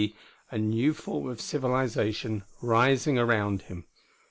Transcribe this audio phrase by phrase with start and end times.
[0.01, 0.15] D.,
[0.49, 3.85] a new form of civilization rising around him.